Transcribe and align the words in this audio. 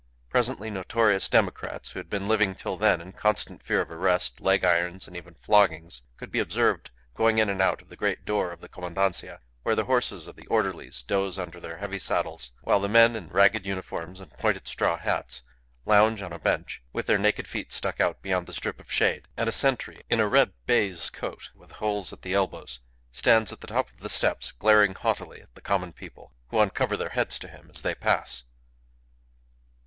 Presently 0.29 0.71
notorious 0.71 1.29
democrats, 1.29 1.91
who 1.91 1.99
had 1.99 2.09
been 2.09 2.27
living 2.27 2.55
till 2.55 2.75
then 2.75 3.01
in 3.01 3.11
constant 3.11 3.61
fear 3.61 3.81
of 3.81 3.91
arrest, 3.91 4.41
leg 4.41 4.65
irons, 4.65 5.07
and 5.07 5.15
even 5.15 5.35
floggings, 5.35 6.01
could 6.17 6.31
be 6.31 6.39
observed 6.39 6.89
going 7.13 7.37
in 7.37 7.49
and 7.49 7.61
out 7.61 7.83
at 7.83 7.89
the 7.89 7.95
great 7.95 8.25
door 8.25 8.51
of 8.51 8.61
the 8.61 8.67
Commandancia, 8.67 9.41
where 9.61 9.75
the 9.75 9.85
horses 9.85 10.25
of 10.25 10.35
the 10.35 10.47
orderlies 10.47 11.03
doze 11.03 11.37
under 11.37 11.59
their 11.59 11.77
heavy 11.77 11.99
saddles, 11.99 12.49
while 12.63 12.79
the 12.79 12.89
men, 12.89 13.15
in 13.15 13.27
ragged 13.29 13.63
uniforms 13.63 14.19
and 14.19 14.31
pointed 14.33 14.67
straw 14.67 14.97
hats, 14.97 15.43
lounge 15.85 16.23
on 16.23 16.33
a 16.33 16.39
bench, 16.39 16.81
with 16.91 17.05
their 17.05 17.19
naked 17.19 17.47
feet 17.47 17.71
stuck 17.71 18.01
out 18.01 18.23
beyond 18.23 18.47
the 18.47 18.53
strip 18.53 18.79
of 18.79 18.91
shade; 18.91 19.27
and 19.37 19.47
a 19.47 19.51
sentry, 19.51 20.01
in 20.09 20.19
a 20.19 20.27
red 20.27 20.51
baize 20.65 21.11
coat 21.11 21.51
with 21.53 21.73
holes 21.73 22.11
at 22.11 22.23
the 22.23 22.33
elbows, 22.33 22.79
stands 23.11 23.53
at 23.53 23.61
the 23.61 23.67
top 23.67 23.91
of 23.91 23.99
the 23.99 24.09
steps 24.09 24.51
glaring 24.51 24.95
haughtily 24.95 25.43
at 25.43 25.53
the 25.53 25.61
common 25.61 25.93
people, 25.93 26.33
who 26.47 26.57
uncover 26.59 26.97
their 26.97 27.09
heads 27.09 27.37
to 27.37 27.47
him 27.47 27.69
as 27.71 27.83
they 27.83 27.93
pass. 27.93 28.45